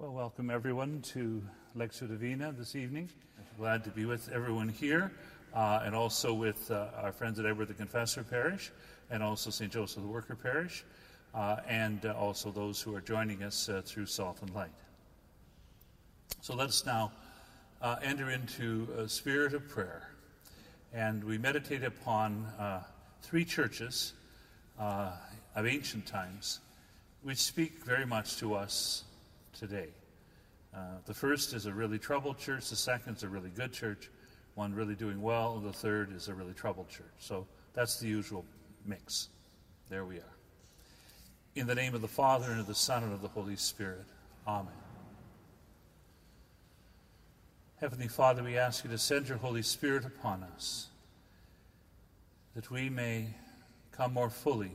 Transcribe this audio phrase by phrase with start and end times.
[0.00, 1.42] Well, welcome everyone to
[1.76, 3.08] Lectio Divina this evening.
[3.58, 5.10] Glad to be with everyone here
[5.52, 8.70] uh, and also with uh, our friends at Edward the Confessor Parish
[9.10, 9.72] and also St.
[9.72, 10.84] Joseph the Worker Parish
[11.34, 14.70] uh, and uh, also those who are joining us uh, through Salt and Light.
[16.42, 17.10] So let us now
[17.82, 20.10] uh, enter into a spirit of prayer.
[20.92, 22.46] And we meditate upon
[23.22, 24.12] three churches
[24.78, 26.60] of ancient times
[27.22, 29.02] which speak very much to us
[29.58, 29.88] today.
[30.74, 34.10] Uh, the first is a really troubled church, the second is a really good church,
[34.54, 37.06] one really doing well, and the third is a really troubled church.
[37.18, 38.44] So that's the usual
[38.84, 39.28] mix.
[39.88, 40.36] There we are.
[41.56, 44.04] In the name of the Father, and of the Son, and of the Holy Spirit.
[44.46, 44.72] Amen.
[47.80, 50.88] Heavenly Father, we ask you to send your Holy Spirit upon us,
[52.54, 53.28] that we may
[53.90, 54.72] come more fully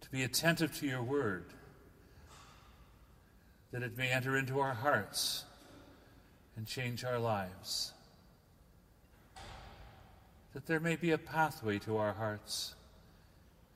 [0.00, 1.46] to be attentive to your word
[3.72, 5.44] that it may enter into our hearts
[6.56, 7.92] and change our lives.
[10.52, 12.74] That there may be a pathway to our hearts,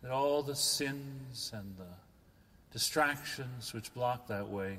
[0.03, 1.95] that all the sins and the
[2.73, 4.79] distractions which block that way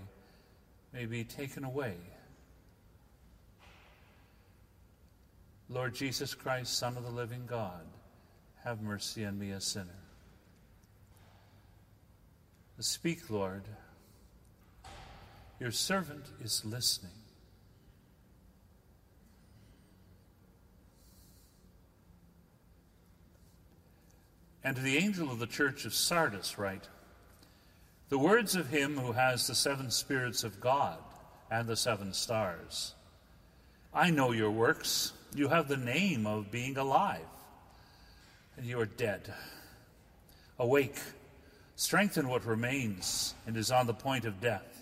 [0.91, 1.95] may be taken away.
[5.69, 7.85] Lord Jesus Christ, Son of the living God,
[8.63, 9.87] have mercy on me, a sinner.
[12.79, 13.63] Speak, Lord.
[15.65, 17.09] Your servant is listening.
[24.63, 26.87] And to the angel of the church of Sardis, write
[28.09, 30.99] The words of him who has the seven spirits of God
[31.49, 32.93] and the seven stars.
[33.91, 35.13] I know your works.
[35.33, 37.25] You have the name of being alive,
[38.55, 39.33] and you are dead.
[40.59, 40.99] Awake,
[41.75, 44.74] strengthen what remains and is on the point of death.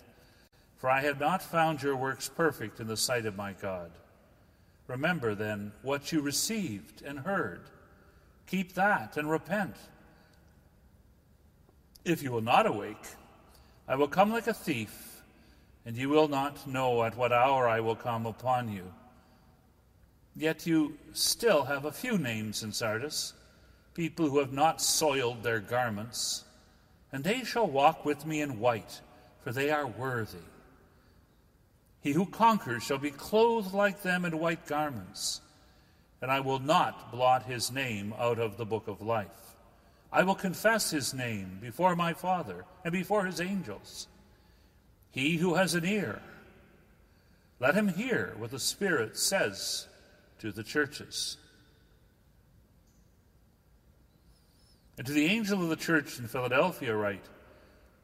[0.84, 3.90] For I have not found your works perfect in the sight of my God.
[4.86, 7.62] Remember then what you received and heard.
[8.46, 9.76] Keep that and repent.
[12.04, 13.06] If you will not awake,
[13.88, 15.22] I will come like a thief,
[15.86, 18.92] and you will not know at what hour I will come upon you.
[20.36, 23.32] Yet you still have a few names in Sardis,
[23.94, 26.44] people who have not soiled their garments,
[27.10, 29.00] and they shall walk with me in white,
[29.42, 30.44] for they are worthy.
[32.04, 35.40] He who conquers shall be clothed like them in white garments,
[36.20, 39.56] and I will not blot his name out of the book of life.
[40.12, 44.06] I will confess his name before my Father and before his angels.
[45.12, 46.20] He who has an ear,
[47.58, 49.88] let him hear what the Spirit says
[50.40, 51.38] to the churches.
[54.98, 57.24] And to the angel of the church in Philadelphia, write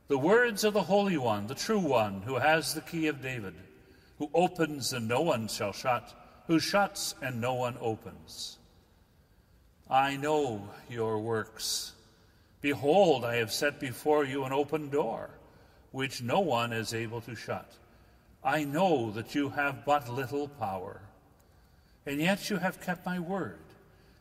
[0.09, 3.53] The words of the Holy One, the true One, who has the key of David
[4.21, 6.13] who opens and no one shall shut,
[6.47, 8.59] who shuts and no one opens.
[9.89, 11.93] I know your works.
[12.61, 15.31] Behold, I have set before you an open door,
[15.91, 17.73] which no one is able to shut.
[18.45, 21.01] I know that you have but little power,
[22.05, 23.65] and yet you have kept my word,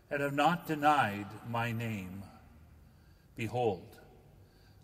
[0.10, 2.24] and have not denied my name.
[3.36, 3.84] Behold,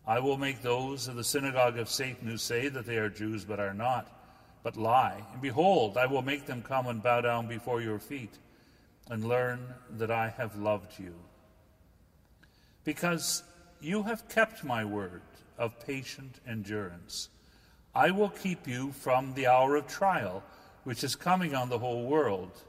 [0.05, 3.45] I will make those of the synagogue of Satan who say that they are Jews
[3.45, 4.11] but are not
[4.65, 5.21] but lie.
[5.31, 8.39] And behold, I will make them come and bow down before your feet
[9.11, 9.59] and learn
[9.91, 11.13] that I have loved you.
[12.83, 13.43] Because
[13.79, 15.21] you have kept my word
[15.59, 17.29] of patient endurance,
[17.93, 20.41] I will keep you from the hour of trial
[20.83, 22.63] which is coming on the whole world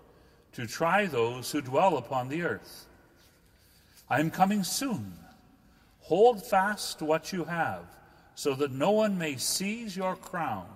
[0.53, 2.85] to try those who dwell upon the earth.
[4.11, 5.15] I am coming soon.
[6.01, 7.87] Hold fast what you have,
[8.35, 10.76] so that no one may seize your crown.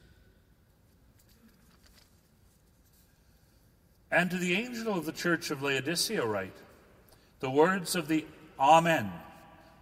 [4.11, 6.57] And to the angel of the church of Laodicea write
[7.39, 8.25] the words of the
[8.59, 9.11] Amen,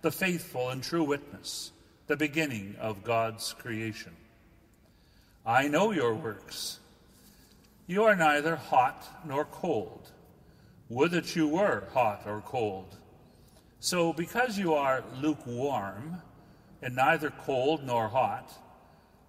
[0.02, 1.72] the faithful and true witness,
[2.08, 4.16] the beginning of God's creation.
[5.46, 6.80] I know your works.
[7.88, 10.12] You are neither hot nor cold.
[10.90, 12.96] Would that you were hot or cold.
[13.80, 16.22] So, because you are lukewarm
[16.82, 18.52] and neither cold nor hot,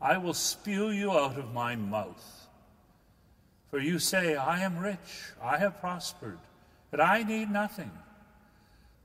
[0.00, 2.39] I will spew you out of my mouth.
[3.70, 6.40] For you say, I am rich, I have prospered,
[6.90, 7.92] but I need nothing,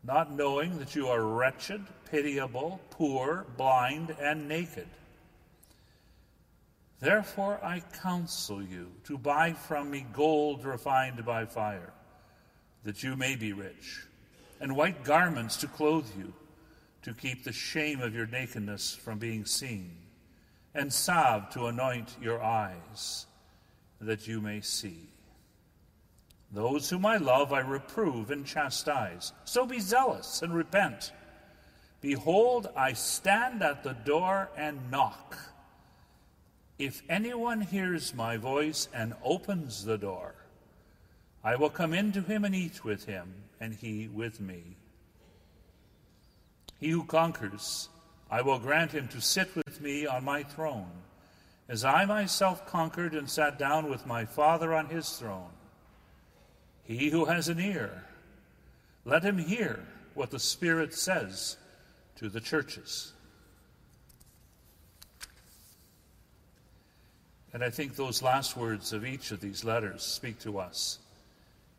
[0.03, 4.88] not knowing that you are wretched, pitiable, poor, blind, and naked.
[7.00, 11.94] Therefore I counsel you to buy from me gold refined by fire,
[12.83, 14.03] that you may be rich,
[14.59, 16.33] and white garments to clothe you,
[17.03, 19.95] to keep the shame of your nakedness from being seen,
[20.73, 23.27] and salve to anoint your eyes
[24.01, 25.09] that you may see.
[26.51, 29.33] Those whom I love I reprove and chastise.
[29.45, 31.12] So be zealous and repent.
[32.01, 35.38] Behold, I stand at the door and knock.
[36.77, 40.36] If anyone hears my voice and opens the door,
[41.44, 44.77] I will come in to him and eat with him, and he with me.
[46.80, 47.89] He who conquers,
[48.30, 50.92] I will grant him to sit with me on my throne
[51.67, 55.50] as I myself conquered and sat down with my Father on his throne.
[56.83, 58.03] He who has an ear,
[59.03, 59.83] let him hear
[60.13, 61.57] what the Spirit says
[62.17, 63.13] to the churches.
[67.51, 71.00] And I think those last words of each of these letters speak to us.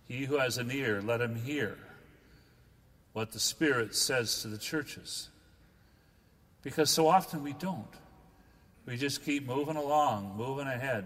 [0.08, 1.76] He who has an ear, let him hear
[3.12, 5.28] what the Spirit says to the churches.
[6.62, 7.86] Because so often we don't.
[8.86, 11.04] We just keep moving along, moving ahead,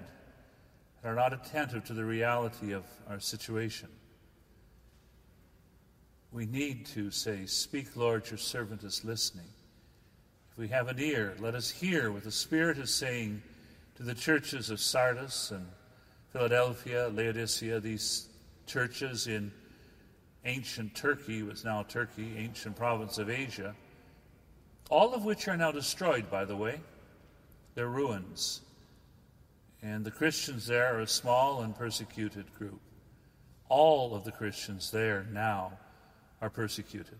[1.03, 3.89] and are not attentive to the reality of our situation.
[6.31, 9.49] We need to say, Speak, Lord, your servant is listening.
[10.53, 13.43] If we have an ear, let us hear what the Spirit is saying
[13.97, 15.67] to the churches of Sardis and
[16.35, 18.29] Philadelphia, Laodicea, these
[18.67, 19.51] churches in
[20.45, 23.75] ancient Turkey, was now Turkey, ancient province of Asia,
[24.91, 26.79] all of which are now destroyed, by the way
[27.81, 28.61] their ruins.
[29.83, 32.79] And the Christians there are a small and persecuted group.
[33.71, 35.73] All of the Christians there now
[36.43, 37.17] are persecuted.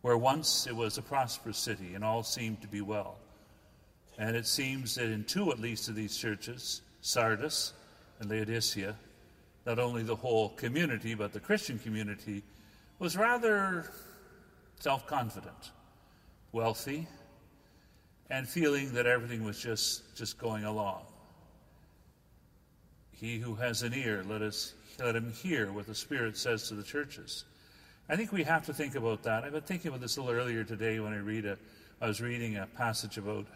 [0.00, 3.18] Where once it was a prosperous city and all seemed to be well.
[4.16, 7.74] And it seems that in two at least of these churches, Sardis
[8.20, 8.96] and Laodicea,
[9.66, 12.42] not only the whole community, but the Christian community,
[12.98, 13.90] was rather
[14.80, 15.72] self confident,
[16.52, 17.06] wealthy,
[18.30, 21.02] and feeling that everything was just, just going along.
[23.10, 26.74] He who has an ear, let us let him hear what the Spirit says to
[26.74, 27.44] the churches.
[28.08, 29.44] I think we have to think about that.
[29.44, 31.56] I've been thinking about this a little earlier today when I read a,
[32.00, 33.46] I was reading a passage about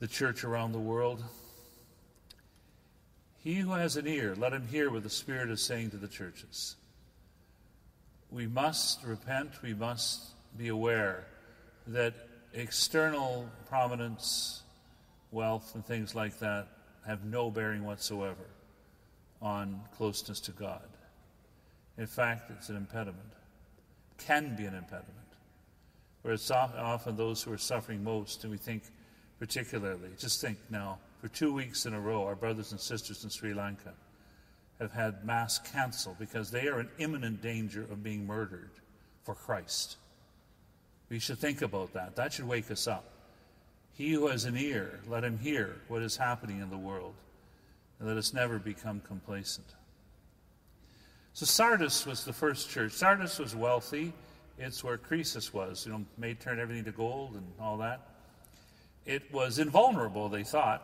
[0.00, 1.22] the church around the world.
[3.44, 6.08] He who has an ear, let him hear what the Spirit is saying to the
[6.08, 6.76] churches.
[8.30, 11.26] We must repent, we must be aware
[11.86, 12.14] that
[12.60, 14.62] external prominence,
[15.30, 16.68] wealth, and things like that
[17.06, 18.46] have no bearing whatsoever
[19.40, 20.88] on closeness to God.
[21.96, 23.32] In fact, it's an impediment,
[24.18, 25.14] can be an impediment.
[26.22, 28.82] Where it's often those who are suffering most, and we think
[29.38, 33.30] particularly, just think now, for two weeks in a row, our brothers and sisters in
[33.30, 33.92] Sri Lanka
[34.80, 38.70] have had Mass canceled because they are in imminent danger of being murdered
[39.24, 39.96] for Christ.
[41.08, 42.16] We should think about that.
[42.16, 43.04] That should wake us up.
[43.94, 47.14] He who has an ear, let him hear what is happening in the world,
[47.98, 49.66] and let us never become complacent.
[51.32, 52.92] So Sardis was the first church.
[52.92, 54.12] Sardis was wealthy.
[54.58, 58.08] It's where Croesus was, you know, made turn everything to gold and all that.
[59.06, 60.82] It was invulnerable, they thought.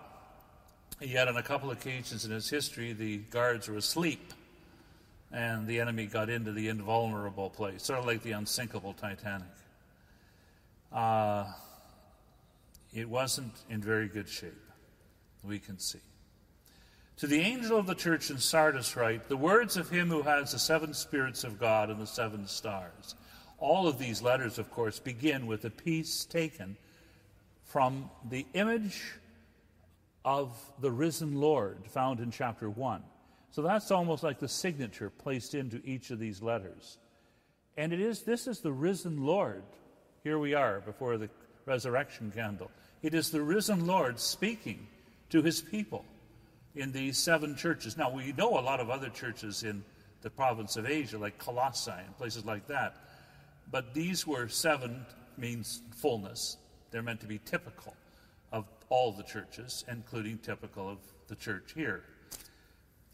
[1.00, 4.33] Yet on a couple of occasions in its history, the guards were asleep,
[5.33, 9.49] and the enemy got into the invulnerable place, sort of like the unsinkable Titanic
[10.93, 11.45] uh,
[12.93, 14.53] it wasn't in very good shape,
[15.43, 16.00] we can see.
[17.19, 20.53] To the angel of the church in Sardis, write the words of him who has
[20.53, 23.14] the seven spirits of God and the seven stars.
[23.59, 26.76] All of these letters, of course, begin with a piece taken
[27.62, 29.03] from the image
[30.25, 33.03] of the risen Lord found in chapter 1.
[33.50, 36.99] So that's almost like the signature placed into each of these letters.
[37.76, 39.62] And it is this is the risen Lord
[40.25, 41.28] here we are before the
[41.66, 42.71] resurrection candle.
[43.02, 44.87] It is the risen Lord speaking
[45.28, 46.02] to his people
[46.75, 47.99] in these seven churches.
[47.99, 49.85] Now, we know a lot of other churches in
[50.23, 52.97] the province of Asia, like Colossae and places like that.
[53.71, 55.04] But these were seven,
[55.37, 56.57] means fullness.
[56.90, 57.95] They're meant to be typical
[58.50, 62.02] of all the churches, including typical of the church here.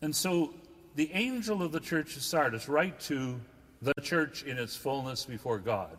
[0.01, 0.55] And so
[0.95, 3.41] the angel of the church of Sardis write to
[3.83, 5.97] the church in its fullness before God.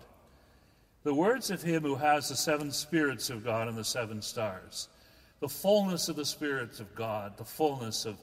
[1.04, 4.88] The words of him who has the seven spirits of God and the seven stars.
[5.40, 8.18] The fullness of the spirits of God, the fullness of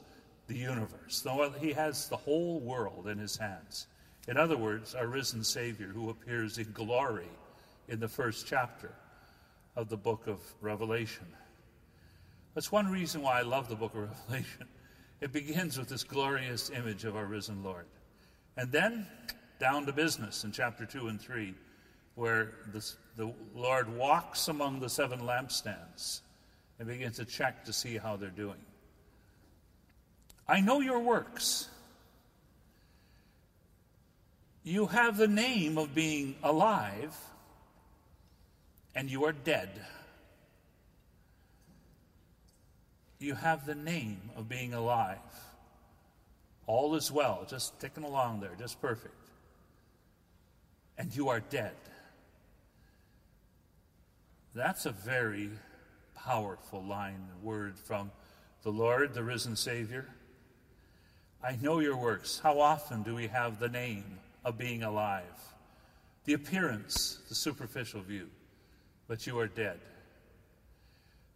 [0.46, 1.26] the universe.
[1.60, 3.88] He has the whole world in his hands.
[4.28, 7.28] In other words, our risen Savior who appears in glory
[7.88, 8.92] in the first chapter
[9.74, 11.26] of the book of Revelation.
[12.54, 14.66] That's one reason why I love the book of Revelation.
[15.20, 17.86] It begins with this glorious image of our risen Lord.
[18.56, 19.06] And then
[19.58, 21.54] down to business in chapter 2 and 3,
[22.18, 22.84] where the,
[23.16, 26.20] the Lord walks among the seven lampstands
[26.78, 28.58] and begins to check to see how they're doing.
[30.48, 31.68] I know your works.
[34.64, 37.16] You have the name of being alive,
[38.96, 39.70] and you are dead.
[43.20, 45.18] You have the name of being alive.
[46.66, 49.14] All is well, just ticking along there, just perfect.
[50.98, 51.74] And you are dead.
[54.54, 55.50] That's a very
[56.14, 58.10] powerful line, word from
[58.62, 60.06] the Lord, the risen Savior.
[61.42, 62.40] I know your works.
[62.42, 65.22] How often do we have the name of being alive?
[66.24, 68.28] The appearance, the superficial view,
[69.06, 69.78] but you are dead.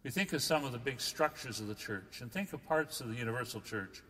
[0.03, 2.99] We think of some of the big structures of the church and think of parts
[2.99, 4.01] of the universal church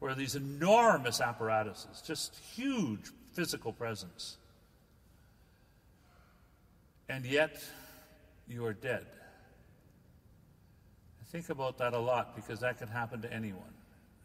[0.00, 4.36] where these enormous apparatuses, just huge physical presence.
[7.08, 7.62] And yet,
[8.48, 9.06] you are dead.
[11.20, 13.74] I think about that a lot because that can happen to anyone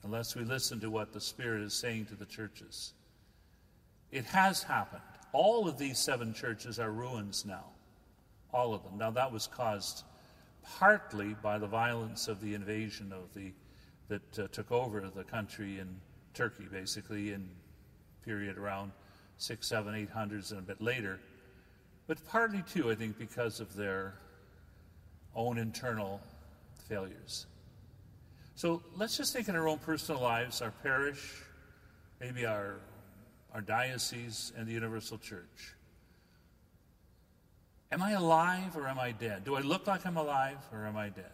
[0.03, 2.93] unless we listen to what the Spirit is saying to the churches.
[4.11, 5.01] It has happened.
[5.33, 7.65] All of these seven churches are ruins now.
[8.53, 8.97] All of them.
[8.97, 10.03] Now, that was caused
[10.77, 13.53] partly by the violence of the invasion of the
[14.11, 15.87] that uh, took over the country in
[16.33, 17.47] Turkey, basically in
[18.25, 18.91] period around
[19.37, 21.17] six, seven, eight hundreds and a bit later,
[22.11, 24.15] but partly too, I think, because of their
[25.33, 26.19] own internal
[26.89, 27.45] failures.
[28.55, 31.23] So let's just think in our own personal lives, our parish,
[32.19, 32.75] maybe our,
[33.53, 35.73] our diocese, and the Universal Church.
[37.93, 39.45] Am I alive or am I dead?
[39.45, 41.31] Do I look like I'm alive or am I dead?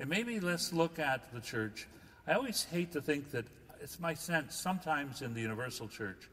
[0.00, 1.86] And maybe let's look at the church.
[2.26, 3.44] I always hate to think that
[3.80, 6.28] it's my sense sometimes in the Universal Church,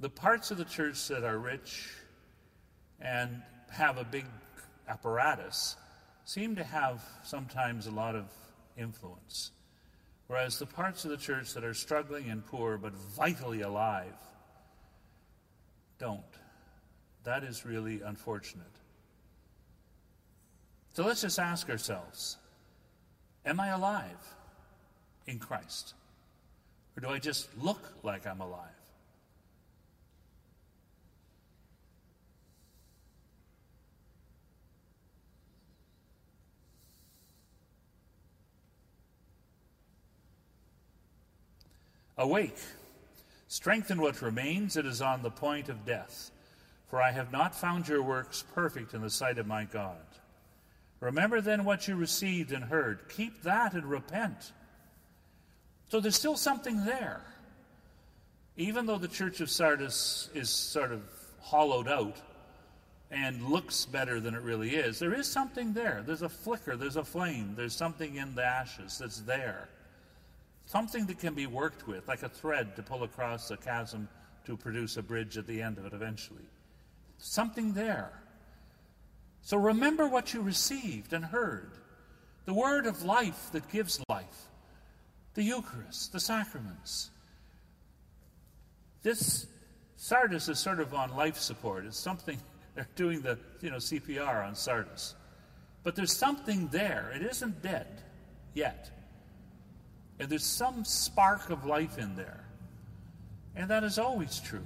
[0.00, 1.92] the parts of the church that are rich
[3.00, 4.24] and have a big
[4.88, 5.76] apparatus
[6.24, 8.26] seem to have sometimes a lot of
[8.76, 9.50] influence.
[10.26, 14.14] Whereas the parts of the church that are struggling and poor but vitally alive
[15.98, 16.22] don't.
[17.24, 18.66] That is really unfortunate.
[20.92, 22.36] So let's just ask ourselves
[23.44, 24.34] Am I alive
[25.26, 25.94] in Christ?
[26.96, 28.77] Or do I just look like I'm alive?
[42.18, 42.58] Awake,
[43.46, 46.32] strengthen what remains, it is on the point of death.
[46.90, 49.96] For I have not found your works perfect in the sight of my God.
[51.00, 53.08] Remember then what you received and heard.
[53.08, 54.52] Keep that and repent.
[55.88, 57.20] So there's still something there.
[58.56, 61.02] Even though the church of Sardis is sort of
[61.40, 62.16] hollowed out
[63.10, 66.02] and looks better than it really is, there is something there.
[66.04, 69.68] There's a flicker, there's a flame, there's something in the ashes that's there.
[70.68, 74.06] Something that can be worked with, like a thread to pull across a chasm
[74.44, 76.44] to produce a bridge at the end of it eventually.
[77.16, 78.12] Something there.
[79.40, 81.70] So remember what you received and heard
[82.44, 84.48] the word of life that gives life,
[85.32, 87.08] the Eucharist, the sacraments.
[89.02, 89.46] This
[89.96, 91.86] Sardis is sort of on life support.
[91.86, 92.38] It's something
[92.74, 95.14] they're doing the you know CPR on Sardis.
[95.82, 97.10] But there's something there.
[97.16, 98.02] It isn't dead
[98.52, 98.97] yet.
[100.18, 102.44] And there's some spark of life in there.
[103.54, 104.64] And that is always true.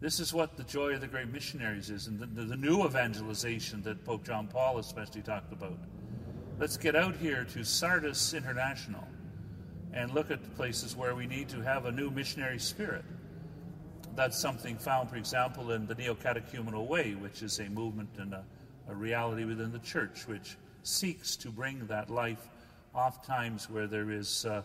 [0.00, 2.84] This is what the joy of the great missionaries is, and the, the, the, new
[2.84, 5.78] evangelization that Pope John Paul especially talked about.
[6.58, 9.06] Let's get out here to Sardis International
[9.94, 13.04] and look at places where we need to have a new missionary spirit.
[14.14, 18.34] That's something found, for example, in the Neo Catechumenal Way, which is a movement and
[18.34, 18.44] a,
[18.88, 22.48] a reality within the church which seeks to bring that life
[22.96, 24.62] oft times where there is uh,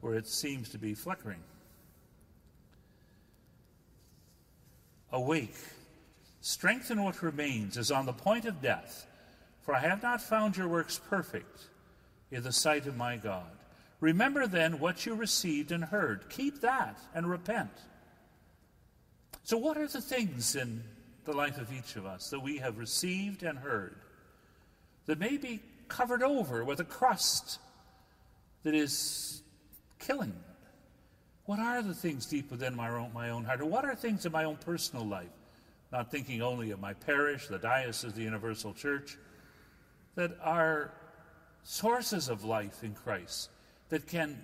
[0.00, 1.42] where it seems to be flickering.
[5.12, 5.56] Awake,
[6.40, 9.06] strengthen what remains, is on the point of death,
[9.62, 11.66] for I have not found your works perfect
[12.30, 13.50] in the sight of my God.
[14.00, 16.28] Remember then what you received and heard.
[16.28, 17.70] Keep that and repent.
[19.42, 20.82] So, what are the things in
[21.24, 23.96] the life of each of us that we have received and heard
[25.06, 27.58] that may be covered over with a crust
[28.66, 29.44] that is
[30.00, 30.34] killing?
[31.44, 33.60] What are the things deep within my own, my own heart?
[33.60, 35.30] Or what are things in my own personal life?
[35.92, 39.18] Not thinking only of my parish, the diocese, the universal church,
[40.16, 40.90] that are
[41.62, 43.50] sources of life in Christ,
[43.90, 44.36] that can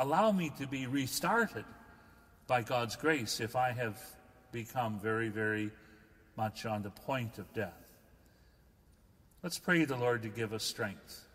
[0.00, 1.64] allow me to be restarted
[2.48, 4.02] by God's grace if I have
[4.50, 5.70] become very, very
[6.36, 7.94] much on the point of death.
[9.44, 11.28] Let's pray the Lord to give us strength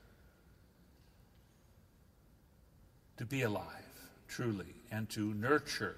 [3.18, 3.66] to be alive,
[4.28, 5.96] truly, and to nurture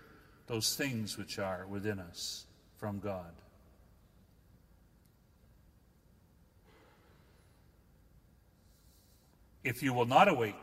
[0.48, 2.46] those things which are within us
[2.78, 3.34] from God.
[9.64, 10.56] If you will not awake,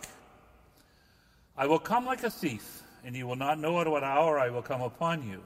[1.57, 4.49] I will come like a thief, and you will not know at what hour I
[4.49, 5.43] will come upon you.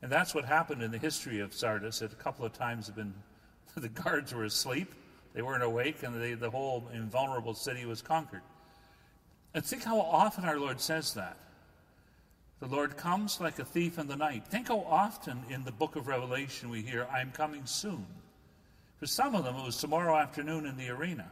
[0.00, 2.02] And that's what happened in the history of Sardis.
[2.02, 3.14] It a couple of times have been
[3.76, 4.94] the guards were asleep,
[5.34, 8.42] they weren't awake, and they, the whole invulnerable city was conquered.
[9.54, 11.36] And think how often our Lord says that.
[12.60, 14.46] The Lord comes like a thief in the night.
[14.46, 18.06] Think how often in the book of Revelation we hear, I'm coming soon.
[18.98, 21.28] For some of them, it was tomorrow afternoon in the arena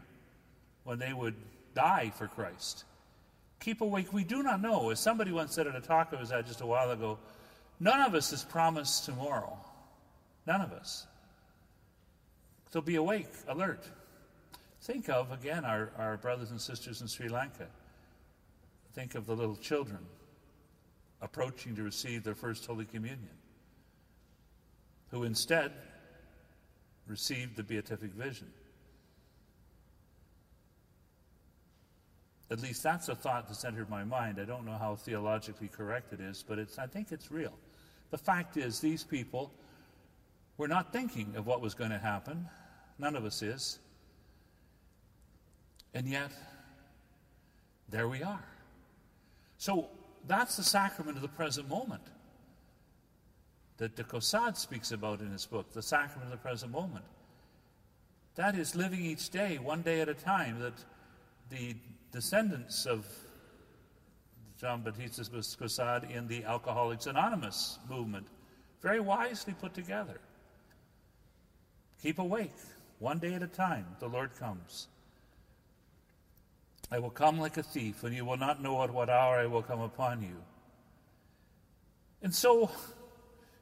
[0.83, 1.37] when they would
[1.75, 2.85] die for Christ.
[3.61, 4.13] Keep awake.
[4.13, 4.91] We do not know.
[4.91, 7.19] As somebody once said at a talk I was at just a while ago,
[7.79, 9.57] none of us is promised tomorrow.
[10.47, 11.07] None of us.
[12.73, 13.85] So be awake, alert.
[14.83, 17.67] Think of, again, our, our brothers and sisters in Sri Lanka.
[18.93, 20.01] Think of the little children
[21.23, 23.37] approaching to receive their first Holy Communion,
[25.11, 25.73] who instead
[27.07, 28.51] received the beatific vision.
[32.51, 34.41] At least that's a thought that's entered my mind.
[34.41, 37.53] I don't know how theologically correct it is, but it's, I think it's real.
[38.11, 39.53] The fact is, these people
[40.57, 42.49] were not thinking of what was going to happen.
[42.99, 43.79] None of us is.
[45.95, 46.33] And yet,
[47.89, 48.45] there we are.
[49.61, 49.89] So
[50.27, 52.01] that's the sacrament of the present moment
[53.77, 57.05] that de Caussade speaks about in his book, the sacrament of the present moment.
[58.37, 60.73] That is living each day, one day at a time, that
[61.51, 61.77] the
[62.11, 63.07] descendants of
[64.59, 68.29] John Baptiste Caussade in the Alcoholics Anonymous movement
[68.81, 70.23] very wisely put together.
[72.01, 72.57] Keep awake,
[72.99, 74.89] one day at a time, the Lord comes.
[76.93, 79.47] I will come like a thief, and you will not know at what hour I
[79.47, 80.37] will come upon you.
[82.23, 82.71] And so,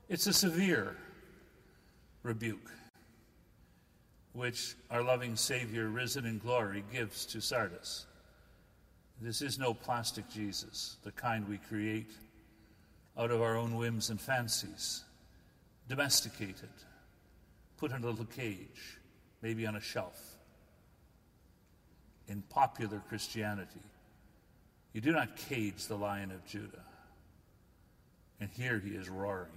[0.08, 0.96] it's a severe
[2.22, 2.70] rebuke
[4.32, 8.06] which our loving Savior, risen in glory, gives to Sardis.
[9.20, 12.12] This is no plastic Jesus, the kind we create
[13.18, 15.02] out of our own whims and fancies,
[15.88, 16.68] domesticated,
[17.78, 18.98] put in a little cage,
[19.42, 20.27] maybe on a shelf
[22.28, 23.80] in popular Christianity.
[24.92, 26.84] You do not cage the lion of Judah.
[28.40, 29.48] And here he is roaring.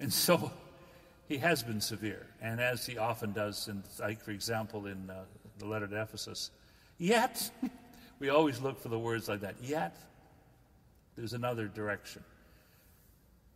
[0.00, 0.50] And so
[1.28, 2.26] he has been severe.
[2.40, 5.24] And as he often does, in, like, for example, in uh,
[5.58, 6.50] the letter to Ephesus,
[6.96, 7.50] yet,
[8.18, 9.96] we always look for the words like that, yet,
[11.16, 12.22] there's another direction.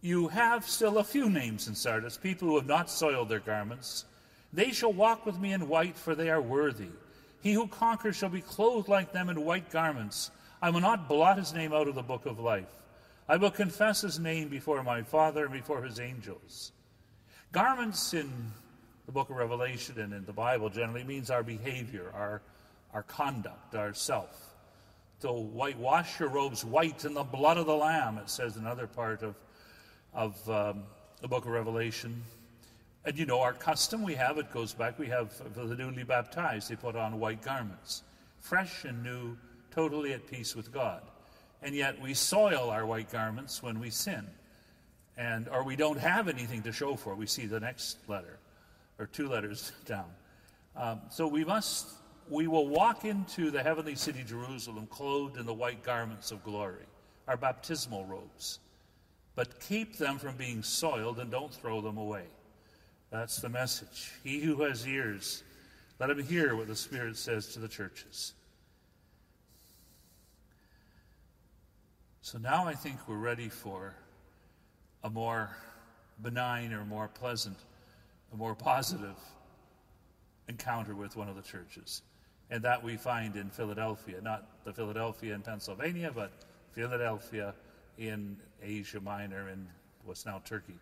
[0.01, 4.05] You have still a few names in Sardis, people who have not soiled their garments
[4.53, 6.91] they shall walk with me in white, for they are worthy.
[7.43, 10.31] He who conquers shall be clothed like them in white garments.
[10.61, 12.71] I will not blot his name out of the book of life.
[13.29, 16.73] I will confess his name before my Father and before his angels.
[17.51, 18.31] Garments in
[19.07, 22.43] the book of Revelation and in the Bible generally means our behavior, our,
[22.93, 24.55] our conduct, our self.
[25.19, 28.63] So white, wash your robes white in the blood of the Lamb, it says in
[28.63, 29.37] another part of,
[30.13, 30.83] of um,
[31.21, 32.23] the book of Revelation.
[33.05, 36.05] And you know, our custom we have, it goes back, we have for the newly
[36.05, 38.03] baptized, they put on white garments,
[38.39, 39.37] fresh and new,
[39.73, 41.03] totally at peace with God.
[41.63, 44.27] And yet we soil our white garments when we sin.
[45.17, 47.15] And, or we don't have anything to show for.
[47.15, 48.39] We see the next letter,
[48.99, 50.11] or two letters down.
[50.77, 51.89] Um, so we must,
[52.29, 56.87] we will walk into the heavenly city Jerusalem clothed in the white garments of glory,
[57.27, 58.61] our baptismal robes.
[59.35, 62.25] But keep them from being soiled and don't throw them away.
[63.13, 64.11] That's the message.
[64.25, 65.43] He who has ears,
[66.01, 68.33] let him hear what the Spirit says to the churches.
[72.23, 73.95] So now I think we're ready for
[75.05, 75.51] a more
[76.23, 77.59] benign or more pleasant,
[78.33, 79.19] a more positive
[80.49, 82.01] encounter with one of the churches.
[82.51, 86.33] And that we find in Philadelphia, not the Philadelphia in Pennsylvania, but
[86.73, 87.53] Philadelphia
[87.99, 89.67] in Asia Minor and
[90.07, 90.79] what's now Turkey.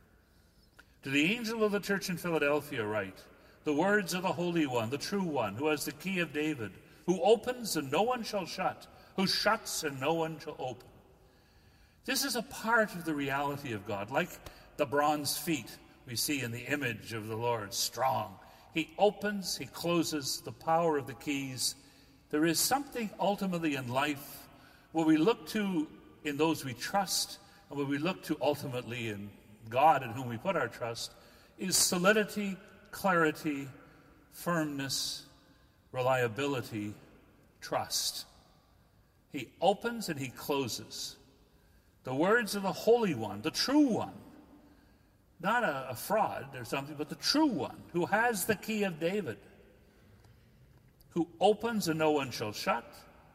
[1.02, 3.18] To the angel of the church in Philadelphia, write
[3.64, 6.72] the words of the Holy One, the true One, who has the key of David,
[7.06, 8.86] who opens and no one shall shut,
[9.16, 10.88] who shuts and no one shall open.
[12.04, 14.30] This is a part of the reality of God, like
[14.76, 18.34] the bronze feet we see in the image of the Lord, strong.
[18.74, 21.76] He opens, he closes, the power of the keys.
[22.30, 24.48] There is something ultimately in life
[24.92, 25.88] where we look to
[26.24, 29.30] in those we trust, and where we look to ultimately in
[29.70, 31.12] God in whom we put our trust,
[31.58, 32.56] is solidity,
[32.90, 33.68] clarity,
[34.32, 35.24] firmness,
[35.92, 36.94] reliability,
[37.60, 38.26] trust.
[39.32, 41.16] He opens and he closes.
[42.04, 44.14] The words of the Holy One, the true one,
[45.40, 49.00] not a, a, fraud or something, but the true one, who has the key of
[49.00, 49.38] David,
[51.10, 52.84] who opens and no one shall shut,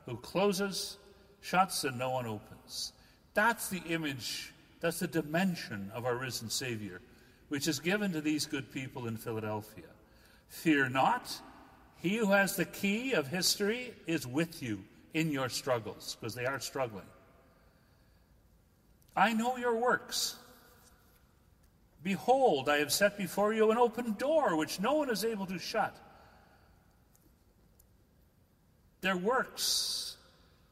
[0.06, 0.98] who closes,
[1.42, 2.94] shuts and no one opens.
[3.34, 4.54] That's the image,
[4.86, 7.02] that's the dimension of our risen Savior,
[7.48, 9.90] which is given to these good people in Philadelphia.
[10.48, 11.36] Fear not,
[11.98, 14.84] he who has the key of history is with you
[15.16, 17.08] in your struggles, because they are struggling.
[19.16, 20.36] I know your works.
[22.04, 25.58] Behold, I have set before you an open door which no one is able to
[25.58, 25.98] shut.
[29.02, 30.16] Their works,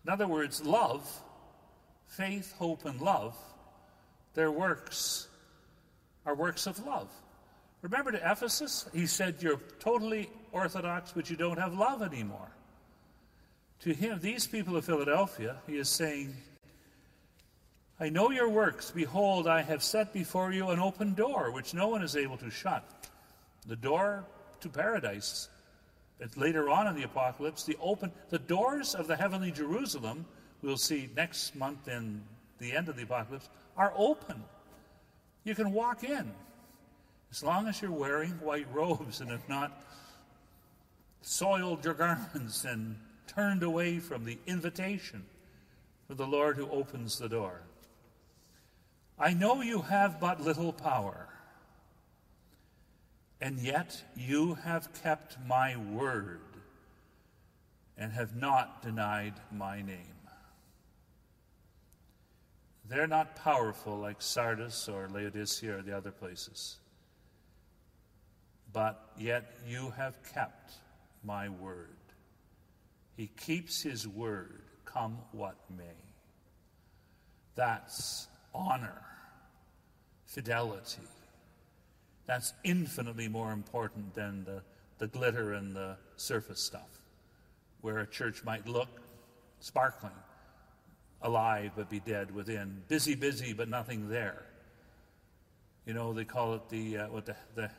[0.05, 1.01] in other words, love,
[2.05, 3.35] faith, hope, and love,
[4.33, 5.27] their works
[6.25, 7.09] are works of love.
[7.81, 12.51] Remember to Ephesus, he said, You're totally orthodox, but you don't have love anymore.
[13.81, 16.33] To him, these people of Philadelphia, he is saying,
[17.99, 18.91] I know your works.
[18.91, 22.49] Behold, I have set before you an open door, which no one is able to
[22.49, 22.83] shut.
[23.67, 24.23] The door
[24.61, 25.49] to paradise.
[26.19, 30.25] But later on in the apocalypse, the open the doors of the heavenly Jerusalem,
[30.61, 32.23] we'll see next month in
[32.59, 34.43] the end of the apocalypse, are open.
[35.43, 36.31] You can walk in.
[37.31, 39.83] As long as you're wearing white robes and have not
[41.21, 45.25] soiled your garments and turned away from the invitation
[46.09, 47.61] of the Lord who opens the door.
[49.17, 51.27] I know you have but little power,
[53.39, 56.41] and yet you have kept my word
[57.97, 60.12] and have not denied my name.
[62.93, 66.77] They're not powerful like Sardis or Laodicea or the other places,
[68.71, 70.73] but yet you have kept
[71.23, 71.97] my word.
[73.17, 75.97] He keeps his word, come what may.
[77.55, 79.01] That's honor,
[80.27, 81.01] fidelity.
[82.27, 84.61] That's infinitely more important than the,
[84.99, 86.99] the glitter and the surface stuff,
[87.81, 89.01] where a church might look
[89.61, 90.13] sparkling,
[91.23, 94.45] alive but be dead within, busy, busy but nothing there.
[95.85, 97.69] You know, they call it the uh, what the, the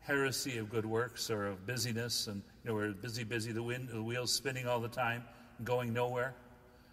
[0.00, 3.88] heresy of good works or of busyness, and you know, we're busy, busy, the wind,
[3.88, 5.24] the wheels spinning all the time,
[5.64, 6.34] going nowhere.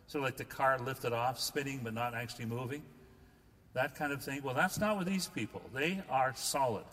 [0.07, 2.81] Sort of like the car lifted off, spinning but not actually moving
[3.77, 4.41] that kind of thing.
[4.43, 5.61] Well, that's not with these people.
[5.73, 6.85] They are solid.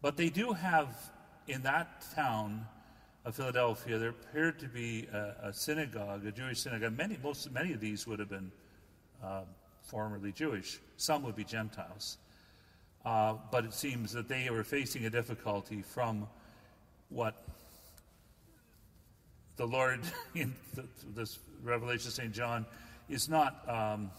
[0.00, 0.88] But they do have,
[1.46, 2.66] in that town
[3.24, 6.96] of Philadelphia, there appeared to be a, a synagogue, a Jewish synagogue.
[6.96, 8.52] Many, most, many of these would have been
[9.22, 9.42] uh,
[9.82, 10.78] formerly Jewish.
[10.96, 12.18] Some would be Gentiles.
[13.04, 16.26] Uh, but it seems that they were facing a difficulty from
[17.08, 17.42] what
[19.56, 20.00] the Lord,
[20.34, 20.54] in
[21.14, 22.32] this Revelation St.
[22.32, 22.66] John,
[23.08, 23.68] is not.
[23.68, 24.10] Um,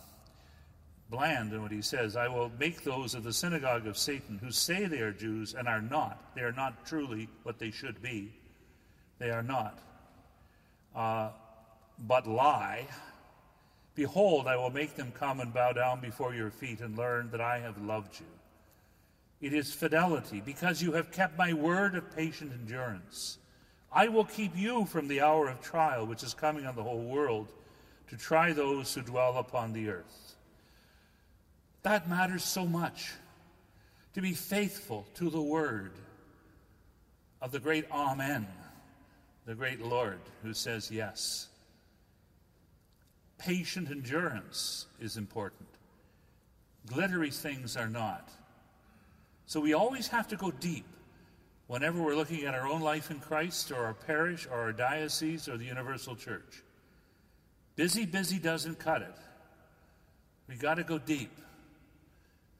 [1.10, 2.16] bland in what he says.
[2.16, 5.68] I will make those of the synagogue of Satan who say they are Jews and
[5.68, 6.36] are not.
[6.36, 8.34] They are not truly what they should be.
[9.20, 9.80] They are not.
[10.96, 11.30] Uh,
[12.00, 12.88] but lie.
[13.96, 17.42] Behold, I will make them come and bow down before your feet and learn that
[17.42, 18.26] I have loved you.
[19.42, 23.38] It is fidelity, because you have kept my word of patient endurance.
[23.92, 27.04] I will keep you from the hour of trial which is coming on the whole
[27.04, 27.48] world
[28.10, 30.36] to try those who dwell upon the earth.
[31.84, 33.12] That matters so much.
[34.16, 35.92] To be faithful to the word
[37.42, 38.48] of the great Amen,
[39.46, 41.48] the great Lord who says yes.
[43.38, 45.70] Patient endurance is important.
[46.88, 48.30] Glittery things are not.
[49.46, 50.86] So we always have to go deep
[51.68, 55.48] whenever we're looking at our own life in Christ or our parish or our diocese
[55.48, 56.64] or the universal church.
[57.76, 59.16] Busy, busy doesn't cut it.
[60.48, 61.32] We got to go deep.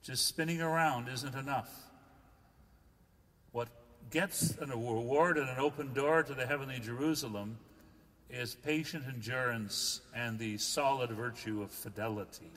[0.04, 1.85] Just spinning around isn't enough.
[4.12, 7.58] Gets an award and an open door to the heavenly Jerusalem
[8.30, 12.52] is patient endurance and the solid virtue of fidelity.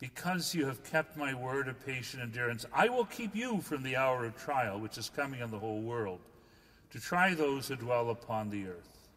[0.00, 3.96] Because you have kept my word of patient endurance, I will keep you from the
[3.96, 6.20] hour of trial which is coming on the whole world
[6.90, 9.08] to try those who dwell upon the earth.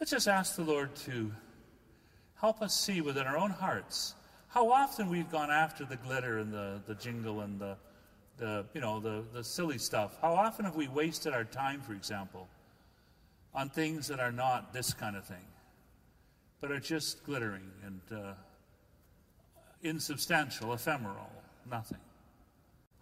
[0.00, 1.32] Let's just ask the Lord to
[2.40, 4.14] help us see within our own hearts
[4.56, 7.76] how often we've gone after the glitter and the, the jingle and the,
[8.38, 10.16] the you know the, the silly stuff.
[10.22, 12.48] How often have we wasted our time, for example,
[13.54, 15.44] on things that are not this kind of thing,
[16.58, 18.32] but are just glittering and uh,
[19.82, 21.30] insubstantial, ephemeral,
[21.70, 22.00] nothing.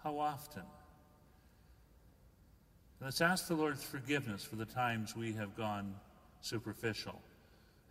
[0.02, 0.64] How often?
[3.00, 5.94] Let's ask the Lord's forgiveness for the times we have gone
[6.40, 7.20] superficial,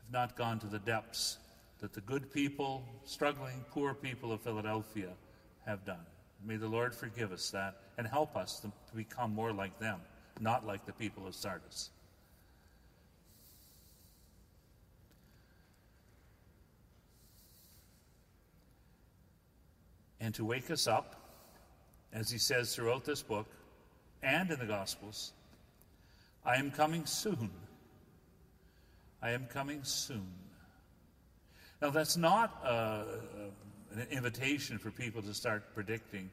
[0.03, 1.37] have not gone to the depths
[1.83, 5.09] that the good people, struggling, poor people of Philadelphia
[5.65, 6.05] have done.
[6.41, 9.99] May the Lord forgive us that and help us to become more like them,
[10.39, 11.89] not like the people of Sardis.
[20.21, 21.17] and to wake us up,
[22.13, 23.47] as he says throughout this book
[24.21, 25.33] and in the Gospels
[26.45, 27.49] I am coming soon.
[29.21, 30.31] I am coming soon.
[31.83, 33.01] Now, that's not uh,
[33.93, 36.29] an invitation for people to start predicting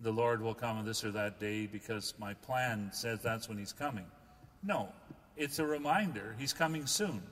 [0.00, 3.56] the Lord will come on this or that day because my plan says that's when
[3.56, 4.04] he's coming.
[4.64, 4.88] No,
[5.36, 7.22] it's a reminder he's coming soon.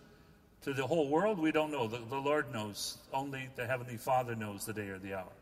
[0.62, 1.88] To the whole world, we don't know.
[1.88, 2.99] The, the Lord knows.
[3.12, 5.33] Only the Heavenly Father knows the day or the hour.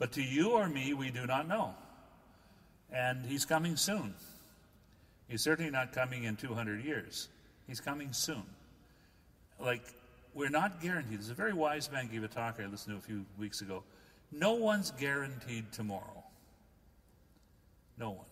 [0.00, 1.72] But to you or me, we do not know.
[2.92, 4.12] And he's coming soon.
[5.28, 7.28] He's certainly not coming in 200 years.
[7.68, 8.42] He's coming soon.
[9.60, 9.84] Like,
[10.34, 11.18] we're not guaranteed.
[11.18, 13.82] There's a very wise man gave a talk I listened to a few weeks ago.
[14.32, 16.24] No one's guaranteed tomorrow.
[17.98, 18.26] No one.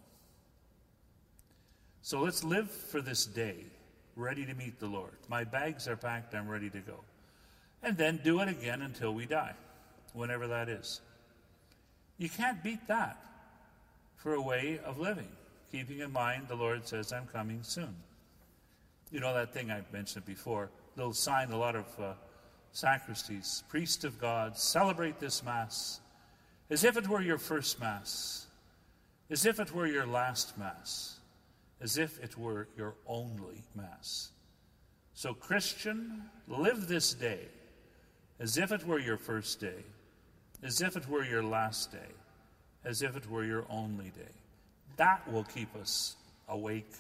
[2.02, 3.64] So let's live for this day,
[4.16, 5.12] ready to meet the Lord.
[5.28, 6.96] My bags are packed, I'm ready to go.
[7.84, 9.54] And then do it again until we die,
[10.12, 11.00] whenever that is.
[12.18, 13.18] You can't beat that
[14.16, 15.28] for a way of living,
[15.70, 17.94] keeping in mind the Lord says, I'm coming soon.
[19.12, 22.12] You know that thing I mentioned before, little sign a lot of uh,
[22.72, 26.00] sacristies, priest of God, celebrate this Mass
[26.70, 28.46] as if it were your first Mass,
[29.31, 31.16] as if it were your last Mass,
[31.81, 34.31] as if it were your only Mass.
[35.14, 37.40] So, Christian, live this day
[38.40, 39.85] as if it were your first day
[40.62, 41.98] as if it were your last day,
[42.85, 44.33] as if it were your only day.
[44.96, 46.16] That will keep us
[46.48, 46.92] awake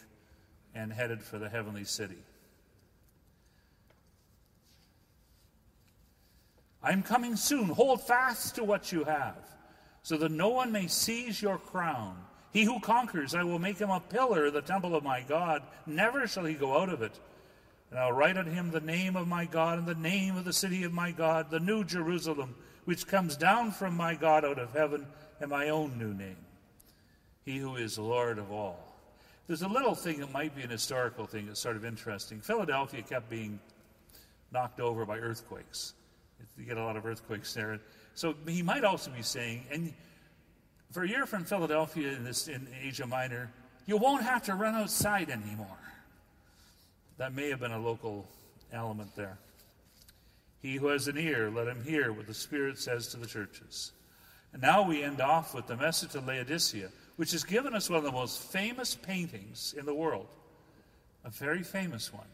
[0.74, 2.18] and headed for the heavenly city.
[6.82, 7.68] I'm coming soon.
[7.68, 9.36] Hold fast to what you have,
[10.02, 12.16] so that no one may seize your crown.
[12.52, 15.62] He who conquers, I will make him a pillar of the temple of my God.
[15.86, 17.18] Never shall he go out of it.
[17.90, 20.52] And I'll write on him the name of my God and the name of the
[20.52, 24.72] city of my God, the new Jerusalem which comes down from my God out of
[24.72, 25.06] heaven,
[25.40, 26.36] and my own new name,
[27.44, 28.78] He who is Lord of all.
[29.46, 32.40] There's a little thing that might be an historical thing that's sort of interesting.
[32.40, 33.58] Philadelphia kept being
[34.52, 35.94] knocked over by earthquakes.
[36.56, 37.80] You get a lot of earthquakes there.
[38.14, 39.92] So he might also be saying, and
[40.92, 43.50] for a year from Philadelphia in this in Asia Minor,
[43.86, 45.78] you won't have to run outside anymore.
[47.18, 48.26] That may have been a local
[48.72, 49.38] element there.
[50.60, 53.92] He who has an ear, let him hear what the Spirit says to the churches.
[54.52, 57.98] And now we end off with the message to Laodicea, which has given us one
[57.98, 60.28] of the most famous paintings in the world,
[61.24, 62.26] a very famous one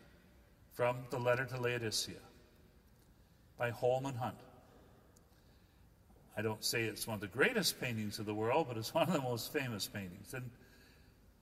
[0.72, 2.16] from the letter to Laodicea
[3.58, 4.38] by Holman Hunt.
[6.36, 9.08] I don't say it's one of the greatest paintings of the world, but it's one
[9.08, 10.32] of the most famous paintings.
[10.34, 10.48] And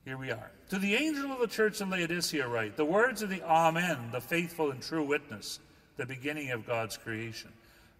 [0.03, 0.51] here we are.
[0.69, 4.21] To the angel of the church in Laodicea, write the words of the Amen, the
[4.21, 5.59] faithful and true witness
[5.97, 7.51] the beginning of God's creation.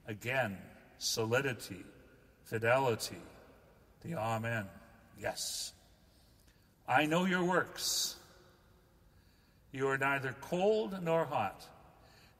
[0.07, 0.57] Again,
[0.99, 1.83] solidity,
[2.43, 3.17] fidelity,
[4.03, 4.65] the Amen.
[5.19, 5.73] Yes.
[6.87, 8.15] I know your works.
[9.71, 11.65] You are neither cold nor hot.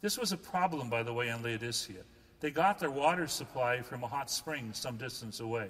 [0.01, 2.03] This was a problem, by the way, in Laodicea.
[2.39, 5.69] They got their water supply from a hot spring some distance away.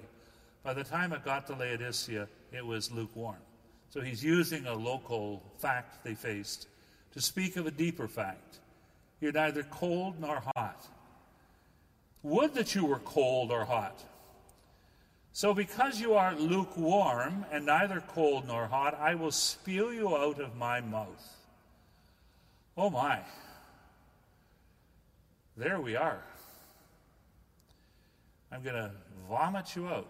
[0.62, 3.40] By the time it got to Laodicea, it was lukewarm.
[3.90, 6.68] So he's using a local fact they faced
[7.12, 8.58] to speak of a deeper fact.
[9.20, 10.86] You're neither cold nor hot.
[12.22, 14.04] Would that you were cold or hot.
[15.32, 20.40] So, because you are lukewarm and neither cold nor hot, I will spew you out
[20.40, 21.36] of my mouth.
[22.76, 23.20] Oh my.
[25.58, 26.22] There we are.
[28.52, 28.92] I'm going to
[29.28, 30.06] vomit you out.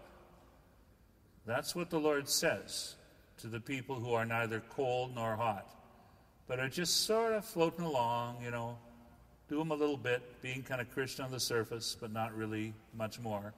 [1.46, 2.96] That's what the Lord says
[3.38, 5.66] to the people who are neither cold nor hot,
[6.46, 8.76] but are just sort of floating along, you know,
[9.48, 12.74] do them a little bit, being kind of Christian on the surface, but not really
[12.94, 13.54] much more.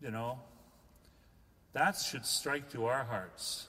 [0.00, 0.40] You know?
[1.74, 3.68] That should strike to our hearts.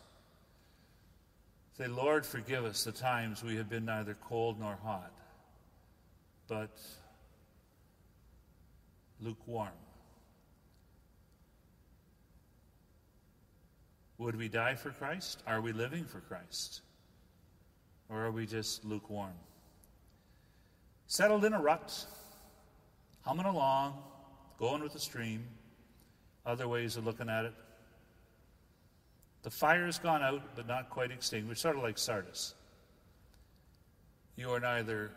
[1.77, 5.11] Say, Lord, forgive us the times we have been neither cold nor hot,
[6.47, 6.71] but
[9.21, 9.69] lukewarm.
[14.17, 15.43] Would we die for Christ?
[15.47, 16.81] Are we living for Christ?
[18.09, 19.33] Or are we just lukewarm?
[21.07, 22.05] Settled in a rut,
[23.21, 23.97] humming along,
[24.57, 25.45] going with the stream,
[26.45, 27.53] other ways of looking at it.
[29.43, 32.55] The fire's gone out, but not quite extinguished, sort of like Sardis.
[34.35, 35.11] You are neither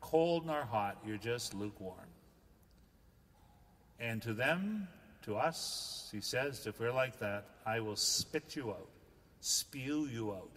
[0.00, 2.09] cold nor hot, you're just lukewarm.
[4.00, 4.88] And to them,
[5.22, 8.88] to us, he says, if we're like that, I will spit you out,
[9.40, 10.50] spew you out.